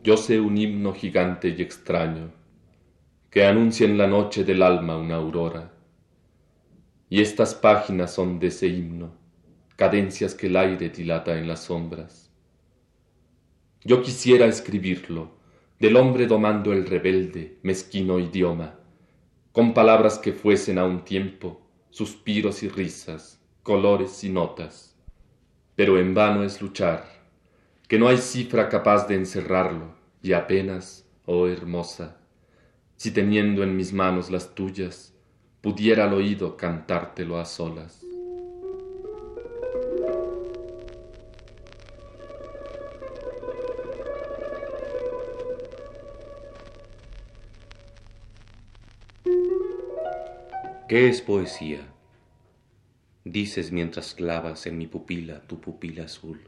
Yo 0.04 0.18
sé 0.18 0.40
un 0.40 0.58
himno 0.58 0.94
gigante 0.94 1.50
y 1.50 1.62
extraño 1.62 2.32
que 3.30 3.46
anuncia 3.46 3.88
en 3.88 3.98
la 3.98 4.06
noche 4.06 4.44
del 4.44 4.62
alma 4.62 4.98
una 4.98 5.16
aurora. 5.16 5.73
Y 7.14 7.22
estas 7.22 7.54
páginas 7.54 8.12
son 8.12 8.40
de 8.40 8.48
ese 8.48 8.66
himno, 8.66 9.12
cadencias 9.76 10.34
que 10.34 10.48
el 10.48 10.58
aire 10.58 10.90
dilata 10.90 11.38
en 11.38 11.48
las 11.48 11.66
sombras. 11.66 12.32
Yo 13.84 14.02
quisiera 14.02 14.48
escribirlo 14.48 15.30
del 15.80 15.96
hombre 15.98 16.26
domando 16.26 16.74
el 16.74 16.88
rebelde, 16.88 17.60
mezquino 17.62 18.18
idioma, 18.18 18.80
con 19.52 19.76
palabras 19.76 20.18
que 20.18 20.34
fuesen 20.34 20.80
a 20.80 20.86
un 20.86 21.06
tiempo 21.06 21.62
suspiros 21.92 22.64
y 22.64 22.68
risas, 22.68 23.40
colores 23.62 24.24
y 24.24 24.30
notas. 24.30 24.98
Pero 25.76 26.00
en 26.00 26.16
vano 26.16 26.44
es 26.44 26.64
luchar 26.64 27.06
que 27.88 28.00
no 28.00 28.08
hay 28.08 28.18
cifra 28.18 28.70
capaz 28.70 29.08
de 29.08 29.14
encerrarlo, 29.14 29.94
y 30.24 30.34
apenas, 30.34 31.08
oh 31.28 31.48
hermosa, 31.48 32.18
si 32.96 33.12
teniendo 33.12 33.62
en 33.62 33.78
mis 33.78 33.94
manos 33.94 34.32
las 34.32 34.56
tuyas, 34.56 35.13
pudiera 35.64 36.04
al 36.04 36.14
oído 36.14 36.58
cantártelo 36.58 37.40
a 37.40 37.46
solas. 37.46 38.02
¿Qué 50.90 51.08
es 51.08 51.22
poesía? 51.22 51.88
Dices 53.24 53.72
mientras 53.72 54.14
clavas 54.14 54.68
en 54.68 54.78
mi 54.78 54.88
pupila 54.88 55.48
tu 55.48 55.62
pupila 55.62 56.04
azul. 56.04 56.42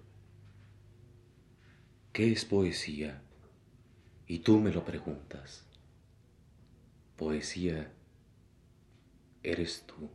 ¿Qué 2.11 2.33
es 2.33 2.43
poesía? 2.43 3.21
Y 4.27 4.39
tú 4.39 4.59
me 4.59 4.73
lo 4.73 4.83
preguntas. 4.83 5.65
Poesía 7.15 7.89
eres 9.51 9.85
tú. 9.85 10.09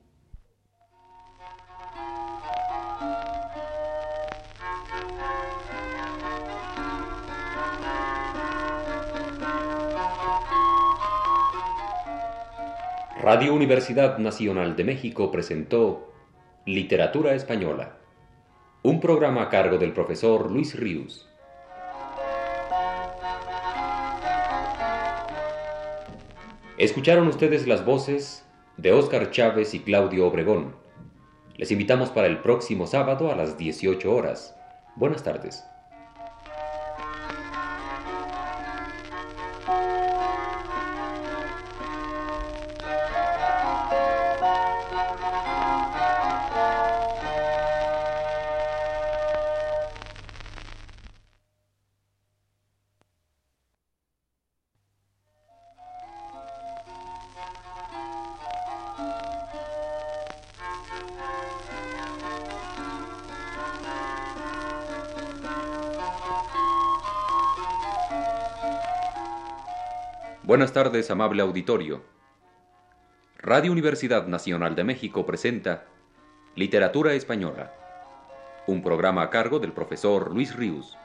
Radio 13.23 13.55
Universidad 13.55 14.19
Nacional 14.19 14.77
de 14.77 14.85
México 14.85 15.31
presentó 15.31 16.13
Literatura 16.67 17.35
Española, 17.35 17.99
un 18.83 18.99
programa 18.99 19.43
a 19.43 19.49
cargo 19.51 19.79
del 19.79 19.93
profesor 19.93 20.51
Luis 20.51 20.79
Ríos. 20.79 21.29
Escucharon 26.79 27.29
ustedes 27.29 27.67
las 27.67 27.85
voces 27.85 28.50
de 28.81 28.93
Óscar 28.93 29.31
Chávez 29.31 29.75
y 29.75 29.81
Claudio 29.81 30.27
Obregón. 30.27 30.75
Les 31.57 31.71
invitamos 31.71 32.09
para 32.09 32.27
el 32.27 32.39
próximo 32.39 32.87
sábado 32.87 33.31
a 33.31 33.37
las 33.37 33.59
18 33.59 34.15
horas. 34.15 34.57
Buenas 34.97 35.23
tardes. 35.23 35.63
Buenas 70.51 70.73
tardes, 70.73 71.09
amable 71.13 71.43
auditorio. 71.43 72.03
Radio 73.39 73.71
Universidad 73.71 74.27
Nacional 74.27 74.75
de 74.75 74.83
México 74.83 75.25
presenta 75.25 75.85
Literatura 76.57 77.15
Española, 77.15 77.73
un 78.67 78.83
programa 78.83 79.23
a 79.23 79.31
cargo 79.31 79.61
del 79.61 79.71
profesor 79.71 80.35
Luis 80.35 80.57
Ríos. 80.57 80.99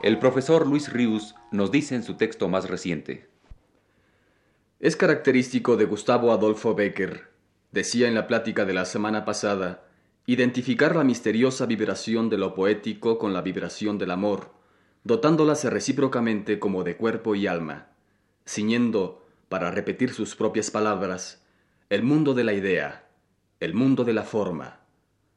El 0.00 0.20
profesor 0.20 0.64
Luis 0.64 0.92
Ríos 0.92 1.34
nos 1.50 1.72
dice 1.72 1.96
en 1.96 2.04
su 2.04 2.14
texto 2.14 2.48
más 2.48 2.70
reciente. 2.70 3.28
Es 4.78 4.94
característico 4.94 5.76
de 5.76 5.86
Gustavo 5.86 6.30
Adolfo 6.30 6.76
Becker, 6.76 7.32
decía 7.72 8.06
en 8.06 8.14
la 8.14 8.28
plática 8.28 8.64
de 8.64 8.74
la 8.74 8.84
semana 8.84 9.24
pasada, 9.24 9.87
Identificar 10.30 10.94
la 10.94 11.04
misteriosa 11.04 11.64
vibración 11.64 12.28
de 12.28 12.36
lo 12.36 12.52
poético 12.52 13.18
con 13.18 13.32
la 13.32 13.40
vibración 13.40 13.96
del 13.96 14.10
amor, 14.10 14.52
dotándolas 15.02 15.64
recíprocamente 15.64 16.58
como 16.58 16.84
de 16.84 16.98
cuerpo 16.98 17.34
y 17.34 17.46
alma, 17.46 17.92
ciñendo, 18.46 19.26
para 19.48 19.70
repetir 19.70 20.12
sus 20.12 20.36
propias 20.36 20.70
palabras, 20.70 21.42
el 21.88 22.02
mundo 22.02 22.34
de 22.34 22.44
la 22.44 22.52
idea, 22.52 23.08
el 23.58 23.72
mundo 23.72 24.04
de 24.04 24.12
la 24.12 24.22
forma, 24.22 24.80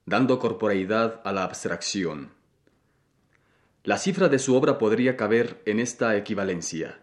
dando 0.05 0.39
corporeidad 0.39 1.21
a 1.23 1.31
la 1.31 1.45
abstracción. 1.45 2.31
La 3.85 3.97
cifra 3.97 4.27
de 4.27 4.39
su 4.39 4.57
obra 4.57 4.77
podría 4.77 5.15
caber 5.15 5.61
en 5.65 5.79
esta 5.79 6.17
equivalencia, 6.17 6.99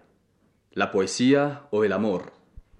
la 0.72 0.90
poesía 0.90 1.62
o 1.70 1.84
el 1.84 1.94
amor, 1.94 2.34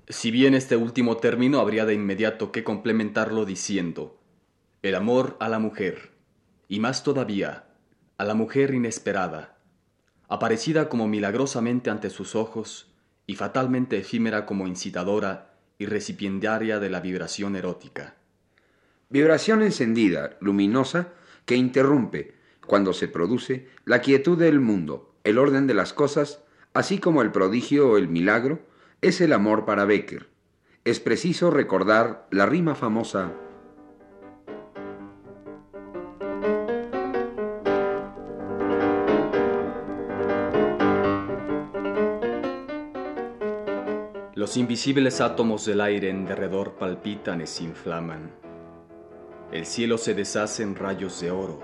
si 0.06 0.30
bien 0.30 0.52
este 0.52 0.76
último 0.76 1.16
término 1.16 1.60
habría 1.60 1.86
de 1.86 1.94
inmediato 1.94 2.52
que 2.52 2.62
complementarlo 2.62 3.46
diciendo, 3.46 4.17
el 4.80 4.94
amor 4.94 5.36
a 5.40 5.48
la 5.48 5.58
mujer, 5.58 6.12
y 6.68 6.78
más 6.78 7.02
todavía, 7.02 7.64
a 8.16 8.24
la 8.24 8.34
mujer 8.34 8.72
inesperada, 8.72 9.58
aparecida 10.28 10.88
como 10.88 11.08
milagrosamente 11.08 11.90
ante 11.90 12.10
sus 12.10 12.36
ojos 12.36 12.94
y 13.26 13.34
fatalmente 13.34 13.98
efímera 13.98 14.46
como 14.46 14.68
incitadora 14.68 15.54
y 15.78 15.86
recipiendaria 15.86 16.78
de 16.78 16.90
la 16.90 17.00
vibración 17.00 17.56
erótica. 17.56 18.14
Vibración 19.08 19.62
encendida, 19.62 20.36
luminosa, 20.40 21.08
que 21.44 21.56
interrumpe, 21.56 22.34
cuando 22.64 22.92
se 22.92 23.08
produce, 23.08 23.66
la 23.84 24.00
quietud 24.00 24.38
del 24.38 24.60
mundo, 24.60 25.12
el 25.24 25.38
orden 25.38 25.66
de 25.66 25.74
las 25.74 25.92
cosas, 25.92 26.44
así 26.72 26.98
como 26.98 27.22
el 27.22 27.32
prodigio 27.32 27.90
o 27.90 27.98
el 27.98 28.06
milagro, 28.06 28.60
es 29.00 29.20
el 29.20 29.32
amor 29.32 29.64
para 29.64 29.86
Becker. 29.86 30.28
Es 30.84 31.00
preciso 31.00 31.50
recordar 31.50 32.28
la 32.30 32.46
rima 32.46 32.76
famosa 32.76 33.32
Los 44.48 44.56
invisibles 44.56 45.20
átomos 45.20 45.66
del 45.66 45.82
aire 45.82 46.08
en 46.08 46.24
derredor 46.24 46.76
palpitan 46.78 47.42
y 47.42 47.46
se 47.46 47.64
inflaman. 47.64 48.30
El 49.52 49.66
cielo 49.66 49.98
se 49.98 50.14
deshace 50.14 50.62
en 50.62 50.74
rayos 50.74 51.20
de 51.20 51.30
oro. 51.30 51.60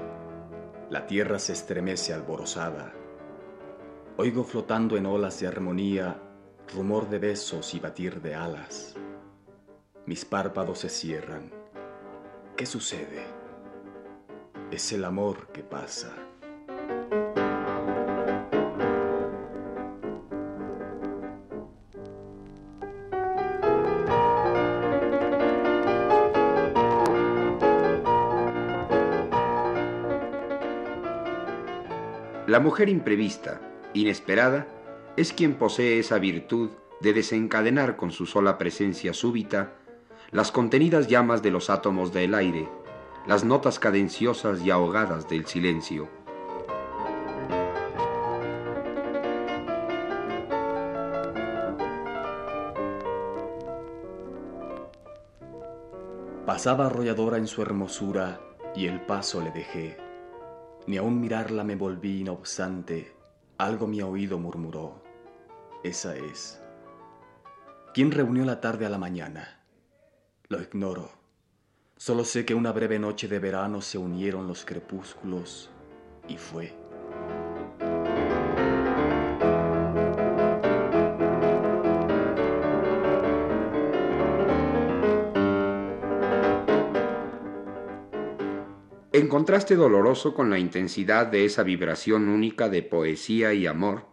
La 0.91 1.07
tierra 1.07 1.39
se 1.39 1.55
estremece 1.55 2.13
alborozada. 2.13 2.93
Oigo 4.19 4.45
flotando 4.45 4.99
en 4.99 5.07
olas 5.07 5.41
de 5.41 5.47
armonía 5.47 6.21
rumor 6.75 7.09
de 7.09 7.19
besos 7.21 7.73
y 7.73 7.81
batir 7.81 8.21
de 8.21 8.35
alas. 8.35 8.95
Mis 10.05 10.27
párpados 10.27 10.81
se 10.81 10.91
cierran. 10.91 11.51
¿Qué 12.55 12.67
sucede? 12.67 13.25
Es 14.71 14.93
el 14.93 15.07
amor 15.07 15.49
que 15.55 15.63
pasa. 15.63 16.24
La 32.55 32.61
mujer 32.61 32.89
imprevista, 32.89 33.61
inesperada, 33.95 34.69
es 35.17 35.33
quien 35.33 35.55
posee 35.55 35.99
esa 35.99 36.21
virtud 36.21 36.71
de 37.01 37.13
desencadenar 37.13 37.97
con 37.97 38.13
su 38.13 38.27
sola 38.27 38.59
presencia 38.59 39.13
súbita 39.13 39.73
las 40.31 40.53
contenidas 40.53 41.09
llamas 41.09 41.43
de 41.43 41.51
los 41.51 41.69
átomos 41.69 42.13
del 42.13 42.33
aire, 42.33 42.69
las 43.27 43.43
notas 43.43 43.81
cadenciosas 43.81 44.63
y 44.63 44.71
ahogadas 44.71 45.29
del 45.29 45.47
silencio. 45.47 46.09
Pasaba 56.47 56.87
arrolladora 56.87 57.39
en 57.39 57.49
su 57.49 57.63
hermosura 57.63 58.39
y 58.77 58.87
el 58.87 59.01
paso 59.01 59.41
le 59.41 59.51
dejé. 59.51 60.04
Ni 60.87 60.99
aun 60.99 61.21
mirarla 61.21 61.65
me 61.65 61.77
volví, 61.77 62.25
no 62.25 62.33
obstante, 62.33 63.15
algo 63.59 63.87
mi 63.87 64.03
oído 64.03 64.39
murmuró. 64.39 65.03
Esa 65.83 66.17
es. 66.17 66.61
¿Quién 67.95 68.11
reunió 68.11 68.45
la 68.45 68.61
tarde 68.61 68.85
a 68.85 68.91
la 68.91 68.99
mañana? 68.99 69.61
Lo 70.49 70.61
ignoro. 70.61 71.11
Solo 71.97 72.25
sé 72.25 72.45
que 72.45 72.55
una 72.55 72.73
breve 72.73 72.99
noche 72.99 73.29
de 73.29 73.39
verano 73.39 73.81
se 73.81 73.97
unieron 73.97 74.47
los 74.47 74.65
crepúsculos 74.65 75.71
y 76.29 76.37
fue. 76.37 76.84
Contraste 89.35 89.75
doloroso 89.75 90.33
con 90.33 90.49
la 90.49 90.61
intensidad 90.61 91.27
de 91.27 91.45
esa 91.45 91.65
vibración 91.65 92.29
única 92.29 92.69
de 92.69 92.85
poesía 92.85 93.53
y 93.53 93.67
amor, 93.67 94.07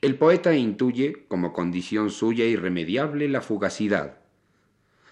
el 0.00 0.18
poeta 0.18 0.52
intuye 0.52 1.26
como 1.28 1.52
condición 1.52 2.10
suya 2.10 2.44
irremediable 2.44 3.28
la 3.28 3.40
fugacidad. 3.40 4.18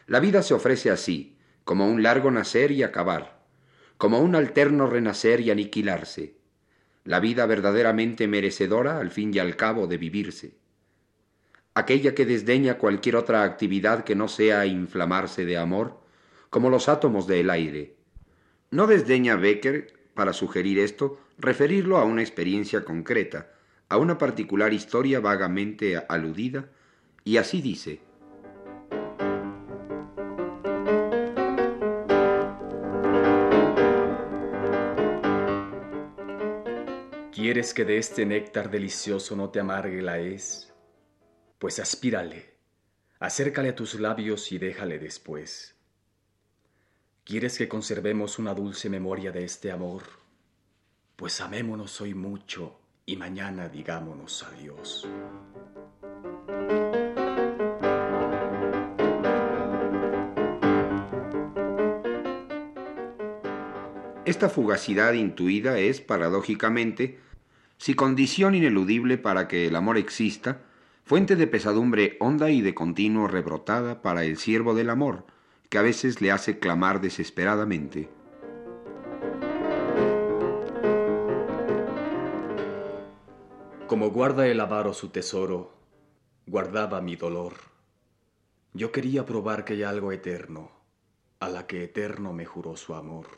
La 0.08 0.18
vida 0.18 0.42
se 0.42 0.52
ofrece 0.52 0.90
así, 0.90 1.38
como 1.62 1.86
un 1.86 2.02
largo 2.02 2.32
nacer 2.32 2.72
y 2.72 2.82
acabar, 2.82 3.44
como 3.98 4.18
un 4.18 4.34
alterno 4.34 4.88
renacer 4.88 5.40
y 5.42 5.52
aniquilarse, 5.52 6.34
la 7.04 7.20
vida 7.20 7.46
verdaderamente 7.46 8.26
merecedora 8.26 8.98
al 8.98 9.12
fin 9.12 9.32
y 9.32 9.38
al 9.38 9.54
cabo 9.54 9.86
de 9.86 9.96
vivirse. 9.96 10.56
Aquella 11.74 12.16
que 12.16 12.26
desdeña 12.26 12.78
cualquier 12.78 13.14
otra 13.14 13.44
actividad 13.44 14.02
que 14.02 14.16
no 14.16 14.26
sea 14.26 14.66
inflamarse 14.66 15.44
de 15.44 15.56
amor, 15.56 16.00
como 16.50 16.68
los 16.68 16.88
átomos 16.88 17.28
del 17.28 17.48
aire, 17.50 17.99
no 18.70 18.86
desdeña 18.86 19.36
Becker, 19.36 19.92
para 20.14 20.32
sugerir 20.32 20.78
esto, 20.78 21.18
referirlo 21.38 21.96
a 21.96 22.04
una 22.04 22.22
experiencia 22.22 22.84
concreta, 22.84 23.52
a 23.88 23.96
una 23.96 24.18
particular 24.18 24.72
historia 24.72 25.20
vagamente 25.20 26.00
aludida, 26.08 26.68
y 27.24 27.36
así 27.36 27.60
dice. 27.60 28.00
¿Quieres 37.32 37.74
que 37.74 37.84
de 37.84 37.98
este 37.98 38.26
néctar 38.26 38.70
delicioso 38.70 39.34
no 39.34 39.50
te 39.50 39.60
amargue 39.60 40.02
la 40.02 40.18
es? 40.18 40.72
Pues 41.58 41.80
aspírale, 41.80 42.54
acércale 43.18 43.70
a 43.70 43.74
tus 43.74 43.98
labios 43.98 44.52
y 44.52 44.58
déjale 44.58 44.98
después. 44.98 45.79
¿Quieres 47.24 47.58
que 47.58 47.68
conservemos 47.68 48.38
una 48.38 48.54
dulce 48.54 48.88
memoria 48.88 49.30
de 49.30 49.44
este 49.44 49.70
amor? 49.70 50.02
Pues 51.16 51.40
amémonos 51.40 52.00
hoy 52.00 52.14
mucho 52.14 52.80
y 53.06 53.16
mañana 53.16 53.68
digámonos 53.68 54.42
adiós. 54.42 55.06
Esta 64.24 64.48
fugacidad 64.48 65.12
intuida 65.12 65.78
es, 65.78 66.00
paradójicamente, 66.00 67.18
si 67.76 67.94
condición 67.94 68.54
ineludible 68.54 69.18
para 69.18 69.46
que 69.46 69.66
el 69.66 69.76
amor 69.76 69.98
exista, 69.98 70.62
fuente 71.04 71.36
de 71.36 71.46
pesadumbre 71.46 72.16
honda 72.20 72.50
y 72.50 72.60
de 72.60 72.74
continuo 72.74 73.28
rebrotada 73.28 74.02
para 74.02 74.24
el 74.24 74.36
siervo 74.36 74.74
del 74.74 74.88
amor, 74.88 75.26
que 75.70 75.78
a 75.78 75.82
veces 75.82 76.20
le 76.20 76.32
hace 76.32 76.58
clamar 76.58 77.00
desesperadamente. 77.00 78.10
Como 83.86 84.10
guarda 84.10 84.48
el 84.48 84.58
avaro 84.58 84.92
su 84.92 85.10
tesoro, 85.10 85.72
guardaba 86.46 87.00
mi 87.00 87.14
dolor. 87.14 87.54
Yo 88.74 88.90
quería 88.90 89.24
probar 89.24 89.64
que 89.64 89.74
hay 89.74 89.84
algo 89.84 90.10
eterno, 90.10 90.72
a 91.38 91.48
la 91.48 91.68
que 91.68 91.84
eterno 91.84 92.32
me 92.32 92.44
juró 92.44 92.76
su 92.76 92.94
amor. 92.96 93.28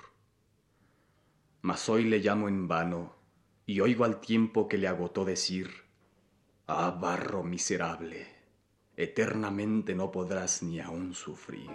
Mas 1.60 1.88
hoy 1.90 2.04
le 2.04 2.18
llamo 2.18 2.48
en 2.48 2.66
vano, 2.66 3.14
y 3.66 3.80
oigo 3.80 4.04
al 4.04 4.20
tiempo 4.20 4.68
que 4.68 4.78
le 4.78 4.88
agotó 4.88 5.26
decir, 5.26 5.70
Ah, 6.66 6.96
barro 6.98 7.42
miserable, 7.42 8.26
eternamente 8.96 9.94
no 9.94 10.10
podrás 10.10 10.62
ni 10.62 10.80
aún 10.80 11.12
sufrir. 11.12 11.70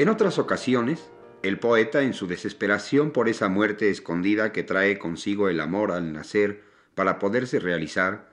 En 0.00 0.08
otras 0.08 0.38
ocasiones, 0.38 1.10
el 1.42 1.58
poeta, 1.58 2.00
en 2.00 2.14
su 2.14 2.26
desesperación 2.26 3.10
por 3.10 3.28
esa 3.28 3.48
muerte 3.48 3.90
escondida 3.90 4.50
que 4.50 4.62
trae 4.62 4.98
consigo 4.98 5.50
el 5.50 5.60
amor 5.60 5.92
al 5.92 6.14
nacer 6.14 6.62
para 6.94 7.18
poderse 7.18 7.60
realizar, 7.60 8.30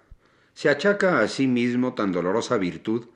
se 0.54 0.70
achaca 0.70 1.20
a 1.20 1.28
sí 1.28 1.46
mismo 1.46 1.94
tan 1.94 2.14
dolorosa 2.14 2.58
virtud, 2.58 3.08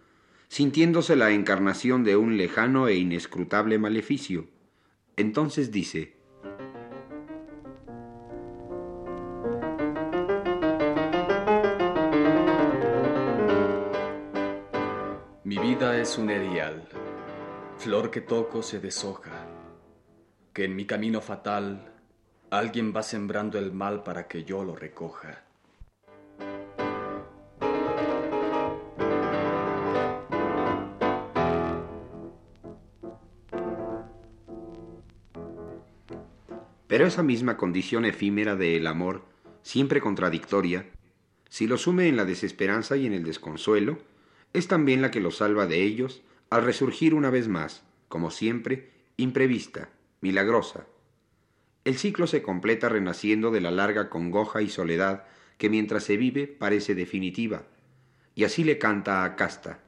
sintiéndose 0.50 1.16
la 1.16 1.32
encarnación 1.32 2.04
de 2.04 2.18
un 2.18 2.36
lejano 2.36 2.90
e 2.90 2.96
inescrutable 2.96 3.78
maleficio. 3.78 4.48
Entonces 5.16 5.72
dice, 5.72 6.18
es 16.12 16.18
un 16.18 16.30
erial, 16.30 16.90
flor 17.78 18.12
que 18.12 18.20
toco 18.20 18.62
se 18.62 18.82
deshoja, 18.82 19.48
que 20.52 20.66
en 20.66 20.76
mi 20.76 20.84
camino 20.84 21.22
fatal 21.22 21.94
alguien 22.50 22.92
va 22.94 23.02
sembrando 23.02 23.58
el 23.58 23.72
mal 23.72 24.04
para 24.04 24.28
que 24.28 24.44
yo 24.44 24.66
lo 24.66 24.76
recoja. 24.76 25.46
Pero 36.88 37.06
esa 37.06 37.24
misma 37.24 37.56
condición 37.56 38.04
efímera 38.04 38.58
del 38.58 38.86
amor, 38.88 39.24
siempre 39.62 40.02
contradictoria, 40.02 40.88
si 41.48 41.68
lo 41.68 41.78
sume 41.78 42.10
en 42.10 42.18
la 42.18 42.26
desesperanza 42.26 42.98
y 42.98 43.06
en 43.06 43.14
el 43.14 43.24
desconsuelo, 43.24 44.12
es 44.54 44.68
también 44.68 45.02
la 45.02 45.12
que 45.12 45.22
lo 45.22 45.32
salva 45.32 45.66
de 45.66 45.84
ellos 45.84 46.22
al 46.50 46.64
resurgir 46.64 47.14
una 47.14 47.30
vez 47.30 47.48
más, 47.48 47.84
como 48.10 48.32
siempre, 48.32 48.92
imprevista, 49.18 49.90
milagrosa. 50.20 50.86
El 51.86 51.98
ciclo 51.98 52.28
se 52.28 52.44
completa 52.44 52.90
renaciendo 52.90 53.52
de 53.52 53.62
la 53.62 53.72
larga 53.72 54.10
congoja 54.10 54.62
y 54.62 54.70
soledad 54.70 55.26
que 55.58 55.70
mientras 55.70 56.04
se 56.04 56.18
vive 56.18 56.48
parece 56.48 56.96
definitiva, 56.96 57.64
y 58.36 58.44
así 58.44 58.64
le 58.64 58.78
canta 58.78 59.24
a 59.24 59.36
Casta. 59.36 59.80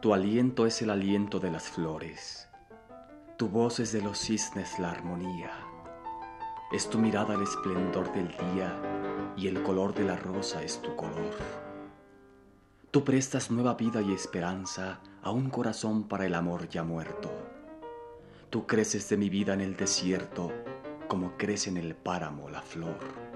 Tu 0.00 0.14
aliento 0.14 0.64
es 0.64 0.80
el 0.80 0.90
aliento 0.90 1.40
de 1.40 1.50
las 1.50 1.68
flores. 1.68 2.48
Tu 3.36 3.48
voz 3.48 3.80
es 3.80 3.92
de 3.92 4.00
los 4.00 4.18
cisnes 4.18 4.78
la 4.78 4.92
armonía. 4.92 5.67
Es 6.70 6.90
tu 6.90 6.98
mirada 6.98 7.34
el 7.34 7.42
esplendor 7.42 8.12
del 8.12 8.28
día 8.28 8.78
y 9.38 9.46
el 9.48 9.62
color 9.62 9.94
de 9.94 10.04
la 10.04 10.16
rosa 10.16 10.62
es 10.62 10.82
tu 10.82 10.94
color. 10.96 11.34
Tú 12.90 13.04
prestas 13.04 13.50
nueva 13.50 13.72
vida 13.72 14.02
y 14.02 14.12
esperanza 14.12 15.00
a 15.22 15.30
un 15.30 15.48
corazón 15.48 16.08
para 16.08 16.26
el 16.26 16.34
amor 16.34 16.68
ya 16.68 16.84
muerto. 16.84 17.30
Tú 18.50 18.66
creces 18.66 19.08
de 19.08 19.16
mi 19.16 19.30
vida 19.30 19.54
en 19.54 19.62
el 19.62 19.76
desierto 19.76 20.52
como 21.08 21.38
crece 21.38 21.70
en 21.70 21.78
el 21.78 21.94
páramo 21.94 22.50
la 22.50 22.60
flor. 22.60 23.27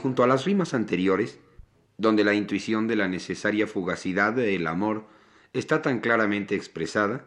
Junto 0.00 0.24
a 0.24 0.26
las 0.26 0.44
rimas 0.44 0.74
anteriores, 0.74 1.38
donde 1.98 2.24
la 2.24 2.34
intuición 2.34 2.88
de 2.88 2.96
la 2.96 3.08
necesaria 3.08 3.66
fugacidad 3.66 4.32
del 4.32 4.66
amor 4.66 5.04
está 5.52 5.82
tan 5.82 6.00
claramente 6.00 6.54
expresada, 6.54 7.26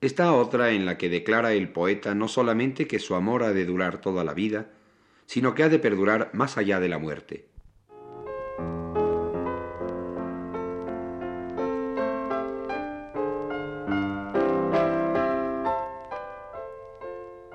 está 0.00 0.32
otra 0.32 0.70
en 0.70 0.86
la 0.86 0.96
que 0.96 1.10
declara 1.10 1.52
el 1.52 1.68
poeta 1.68 2.14
no 2.14 2.26
solamente 2.26 2.86
que 2.86 2.98
su 2.98 3.14
amor 3.14 3.42
ha 3.42 3.52
de 3.52 3.66
durar 3.66 4.00
toda 4.00 4.24
la 4.24 4.32
vida, 4.32 4.70
sino 5.26 5.54
que 5.54 5.62
ha 5.62 5.68
de 5.68 5.78
perdurar 5.78 6.30
más 6.32 6.56
allá 6.56 6.80
de 6.80 6.88
la 6.88 6.98
muerte. 6.98 7.46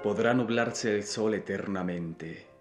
Podrá 0.03 0.35
nublarse 0.35 0.95
el 0.95 1.03
sol 1.03 1.33
eternamente, 1.33 2.54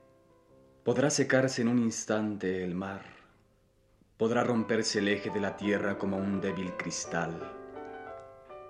podrá 0.85 1.09
secarse 1.09 1.63
en 1.63 1.69
un 1.69 1.79
instante 1.79 2.63
el 2.63 2.75
mar, 2.75 3.01
podrá 4.19 4.45
romperse 4.45 4.99
el 4.99 5.09
eje 5.09 5.31
de 5.31 5.41
la 5.41 5.57
tierra 5.57 5.97
como 5.97 6.19
un 6.19 6.43
débil 6.43 6.77
cristal. 6.77 7.53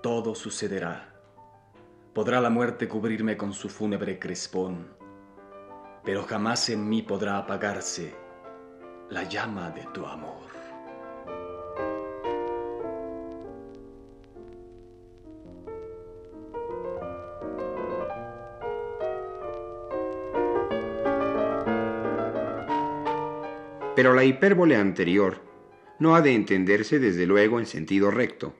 Todo 0.00 0.36
sucederá. 0.36 1.12
Podrá 2.14 2.40
la 2.40 2.50
muerte 2.50 2.86
cubrirme 2.86 3.36
con 3.36 3.52
su 3.52 3.68
fúnebre 3.68 4.20
crespón, 4.20 4.94
pero 6.04 6.22
jamás 6.22 6.68
en 6.68 6.88
mí 6.88 7.02
podrá 7.02 7.36
apagarse 7.36 8.14
la 9.10 9.24
llama 9.24 9.70
de 9.70 9.84
tu 9.92 10.06
amor. 10.06 10.53
Pero 23.96 24.12
la 24.12 24.24
hipérbole 24.24 24.76
anterior 24.76 25.40
no 25.98 26.16
ha 26.16 26.22
de 26.22 26.34
entenderse 26.34 26.98
desde 26.98 27.26
luego 27.26 27.60
en 27.60 27.66
sentido 27.66 28.10
recto. 28.10 28.54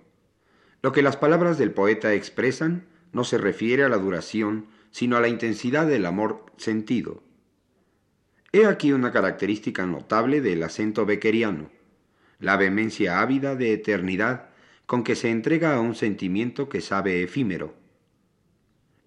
Lo 0.82 0.92
que 0.92 1.02
las 1.02 1.16
palabras 1.16 1.58
del 1.58 1.72
poeta 1.72 2.12
expresan 2.14 2.86
no 3.12 3.24
se 3.24 3.38
refiere 3.38 3.84
a 3.84 3.88
la 3.88 3.96
duración, 3.96 4.66
sino 4.90 5.16
a 5.16 5.20
la 5.20 5.28
intensidad 5.28 5.86
del 5.86 6.06
amor 6.06 6.44
sentido. 6.56 7.22
He 8.52 8.66
aquí 8.66 8.92
una 8.92 9.10
característica 9.10 9.84
notable 9.86 10.40
del 10.40 10.62
acento 10.62 11.04
beckeriano, 11.06 11.70
la 12.38 12.56
vehemencia 12.56 13.20
ávida 13.20 13.56
de 13.56 13.72
eternidad 13.72 14.50
con 14.86 15.02
que 15.02 15.16
se 15.16 15.30
entrega 15.30 15.74
a 15.74 15.80
un 15.80 15.94
sentimiento 15.94 16.68
que 16.68 16.80
sabe 16.80 17.22
efímero. 17.22 17.74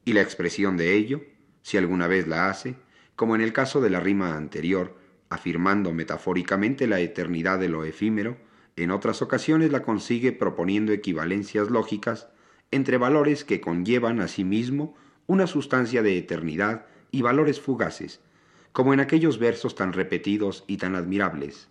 Y 0.04 0.14
la 0.14 0.22
expresión 0.22 0.76
de 0.76 0.96
ello, 0.96 1.22
si 1.62 1.78
alguna 1.78 2.08
vez 2.08 2.28
la 2.28 2.50
hace, 2.50 2.76
como 3.16 3.36
en 3.36 3.42
el 3.42 3.54
caso 3.54 3.80
de 3.80 3.90
la 3.90 4.00
rima 4.00 4.36
anterior, 4.36 4.98
afirmando 5.30 5.94
metafóricamente 5.94 6.88
la 6.88 7.00
eternidad 7.00 7.60
de 7.60 7.70
lo 7.70 7.84
efímero, 7.84 8.38
en 8.76 8.92
otras 8.92 9.22
ocasiones 9.22 9.72
la 9.72 9.82
consigue 9.82 10.32
proponiendo 10.32 10.92
equivalencias 10.94 11.70
lógicas 11.70 12.30
entre 12.72 12.98
valores 12.98 13.44
que 13.44 13.62
conllevan 13.62 14.22
a 14.22 14.28
sí 14.28 14.44
mismo 14.44 14.96
una 15.26 15.48
sustancia 15.48 16.02
de 16.02 16.18
eternidad 16.18 16.86
y 17.12 17.22
valores 17.22 17.60
fugaces, 17.60 18.22
como 18.72 18.94
en 18.94 19.00
aquellos 19.00 19.40
versos 19.40 19.76
tan 19.76 19.94
repetidos 19.94 20.64
y 20.68 20.78
tan 20.78 20.96
admirables. 20.96 21.70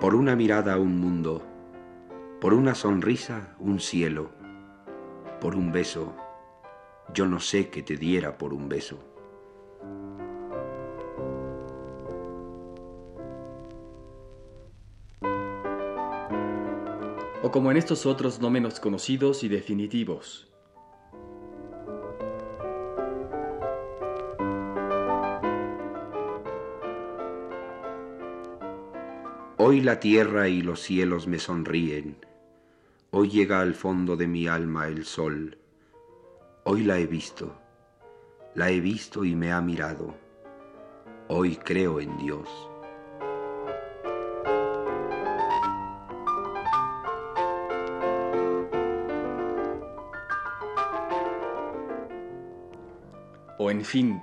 Por 0.00 0.14
una 0.14 0.36
mirada 0.36 0.78
un 0.78 1.00
mundo, 1.00 1.42
por 2.44 2.52
una 2.52 2.74
sonrisa 2.74 3.56
un 3.58 3.80
cielo, 3.80 4.30
por 5.40 5.56
un 5.56 5.72
beso, 5.72 6.14
yo 7.14 7.24
no 7.24 7.40
sé 7.40 7.70
qué 7.70 7.82
te 7.82 7.96
diera 7.96 8.36
por 8.36 8.52
un 8.52 8.68
beso. 8.68 8.98
O 17.42 17.50
como 17.50 17.70
en 17.70 17.78
estos 17.78 18.04
otros 18.04 18.38
no 18.42 18.50
menos 18.50 18.78
conocidos 18.78 19.42
y 19.42 19.48
definitivos. 19.48 20.52
Hoy 29.56 29.80
la 29.80 29.98
tierra 29.98 30.48
y 30.48 30.60
los 30.60 30.80
cielos 30.80 31.26
me 31.26 31.38
sonríen, 31.38 32.18
hoy 33.16 33.30
llega 33.30 33.60
al 33.60 33.74
fondo 33.74 34.16
de 34.16 34.26
mi 34.26 34.48
alma 34.48 34.88
el 34.88 35.04
sol, 35.04 35.56
hoy 36.64 36.82
la 36.82 36.98
he 36.98 37.06
visto, 37.06 37.54
la 38.56 38.70
he 38.70 38.80
visto 38.80 39.24
y 39.24 39.36
me 39.36 39.52
ha 39.52 39.60
mirado, 39.60 40.16
hoy 41.28 41.54
creo 41.54 42.00
en 42.00 42.18
Dios. 42.18 42.48
O 53.60 53.70
en 53.70 53.84
fin, 53.84 54.20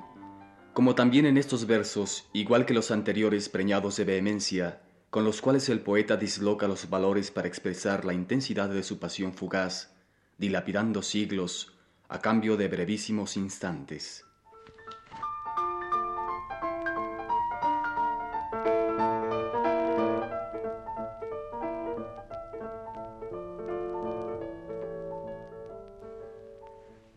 como 0.74 0.96
también 0.96 1.26
en 1.26 1.38
estos 1.38 1.66
versos, 1.66 2.30
igual 2.34 2.66
que 2.66 2.74
los 2.74 2.92
anteriores 2.92 3.48
preñados 3.48 3.96
de 3.96 4.04
vehemencia, 4.04 4.82
con 5.12 5.26
los 5.26 5.42
cuales 5.42 5.68
el 5.68 5.82
poeta 5.82 6.16
disloca 6.16 6.70
los 6.70 6.90
valores 6.90 7.32
para 7.32 7.50
expresar 7.50 8.06
la 8.06 8.14
intensidad 8.14 8.70
de 8.70 8.82
su 8.82 8.98
pasión 8.98 9.34
fugaz, 9.34 9.94
dilapidando 10.38 11.04
siglos 11.04 11.78
a 12.08 12.20
cambio 12.20 12.56
de 12.56 12.70
brevísimos 12.70 13.36
instantes. 13.36 14.26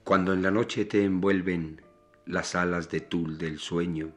Cuando 0.03 0.33
en 0.33 0.43
la 0.43 0.51
noche 0.51 0.85
te 0.85 1.05
envuelven 1.05 1.81
las 2.27 2.57
alas 2.57 2.91
de 2.91 3.01
tul 3.01 3.39
del 3.39 3.61
sueño, 3.61 4.13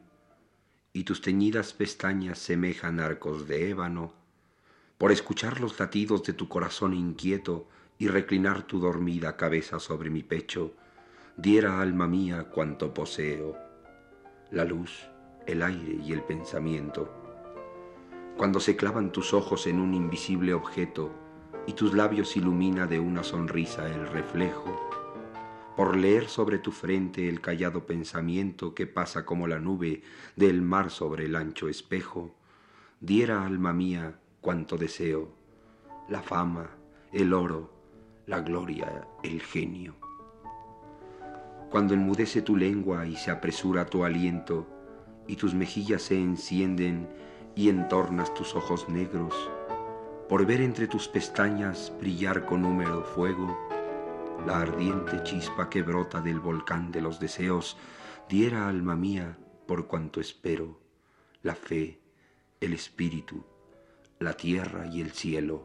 y 0.98 1.04
tus 1.04 1.20
teñidas 1.20 1.74
pestañas 1.74 2.40
semejan 2.40 2.98
arcos 2.98 3.46
de 3.46 3.70
ébano, 3.70 4.12
por 4.98 5.12
escuchar 5.12 5.60
los 5.60 5.78
latidos 5.78 6.24
de 6.24 6.32
tu 6.32 6.48
corazón 6.48 6.92
inquieto 6.92 7.68
y 7.98 8.08
reclinar 8.08 8.64
tu 8.64 8.80
dormida 8.80 9.36
cabeza 9.36 9.78
sobre 9.78 10.10
mi 10.10 10.24
pecho, 10.24 10.72
diera 11.36 11.80
alma 11.80 12.08
mía 12.08 12.48
cuanto 12.50 12.92
poseo, 12.94 13.56
la 14.50 14.64
luz, 14.64 15.06
el 15.46 15.62
aire 15.62 16.00
y 16.04 16.12
el 16.12 16.22
pensamiento. 16.22 17.08
Cuando 18.36 18.58
se 18.58 18.74
clavan 18.74 19.12
tus 19.12 19.32
ojos 19.32 19.68
en 19.68 19.78
un 19.78 19.94
invisible 19.94 20.52
objeto 20.52 21.12
y 21.68 21.74
tus 21.74 21.94
labios 21.94 22.36
ilumina 22.36 22.88
de 22.88 22.98
una 22.98 23.22
sonrisa 23.22 23.86
el 23.86 24.08
reflejo, 24.08 24.87
por 25.78 25.96
leer 25.96 26.26
sobre 26.26 26.58
tu 26.58 26.72
frente 26.72 27.28
el 27.28 27.40
callado 27.40 27.86
pensamiento 27.86 28.74
que 28.74 28.88
pasa 28.88 29.24
como 29.24 29.46
la 29.46 29.60
nube 29.60 30.02
del 30.34 30.60
mar 30.60 30.90
sobre 30.90 31.26
el 31.26 31.36
ancho 31.36 31.68
espejo, 31.68 32.34
diera 32.98 33.46
alma 33.46 33.72
mía 33.72 34.18
cuanto 34.40 34.76
deseo, 34.76 35.28
la 36.08 36.20
fama, 36.20 36.68
el 37.12 37.32
oro, 37.32 37.70
la 38.26 38.40
gloria, 38.40 39.06
el 39.22 39.40
genio. 39.40 39.94
Cuando 41.70 41.94
enmudece 41.94 42.42
tu 42.42 42.56
lengua 42.56 43.06
y 43.06 43.14
se 43.14 43.30
apresura 43.30 43.86
tu 43.86 44.02
aliento, 44.02 44.66
y 45.28 45.36
tus 45.36 45.54
mejillas 45.54 46.02
se 46.02 46.20
encienden 46.20 47.08
y 47.54 47.68
entornas 47.68 48.34
tus 48.34 48.56
ojos 48.56 48.88
negros, 48.88 49.32
por 50.28 50.44
ver 50.44 50.60
entre 50.60 50.88
tus 50.88 51.06
pestañas 51.06 51.92
brillar 52.00 52.46
con 52.46 52.64
húmedo 52.64 53.04
fuego, 53.04 53.67
la 54.46 54.60
ardiente 54.60 55.22
chispa 55.22 55.68
que 55.68 55.82
brota 55.82 56.20
del 56.20 56.40
volcán 56.40 56.90
de 56.92 57.00
los 57.00 57.20
deseos, 57.20 57.76
diera 58.28 58.68
alma 58.68 58.96
mía 58.96 59.38
por 59.66 59.86
cuanto 59.86 60.20
espero 60.20 60.80
la 61.42 61.54
fe, 61.54 62.00
el 62.60 62.72
espíritu, 62.72 63.44
la 64.18 64.34
tierra 64.34 64.86
y 64.86 65.00
el 65.00 65.12
cielo. 65.12 65.62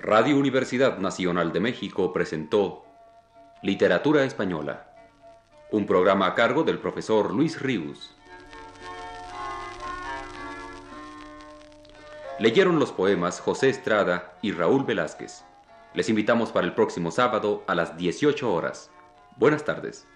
Radio 0.00 0.38
Universidad 0.38 0.98
Nacional 0.98 1.52
de 1.52 1.58
México 1.58 2.12
presentó 2.12 2.84
Literatura 3.62 4.22
Española, 4.22 4.94
un 5.72 5.86
programa 5.86 6.26
a 6.26 6.34
cargo 6.36 6.62
del 6.62 6.78
profesor 6.78 7.34
Luis 7.34 7.60
Ríos. 7.60 8.14
Leyeron 12.38 12.78
los 12.78 12.92
poemas 12.92 13.40
José 13.40 13.70
Estrada 13.70 14.38
y 14.40 14.52
Raúl 14.52 14.84
Velázquez. 14.84 15.44
Les 15.94 16.08
invitamos 16.08 16.52
para 16.52 16.66
el 16.66 16.74
próximo 16.74 17.10
sábado 17.10 17.64
a 17.66 17.74
las 17.74 17.96
18 17.96 18.52
horas. 18.52 18.92
Buenas 19.36 19.64
tardes. 19.64 20.06